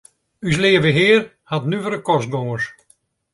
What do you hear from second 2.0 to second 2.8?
kostgongers.